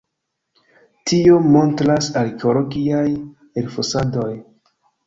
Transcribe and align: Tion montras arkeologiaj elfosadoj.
Tion 1.11 1.45
montras 1.57 2.09
arkeologiaj 2.25 3.07
elfosadoj. 3.65 4.31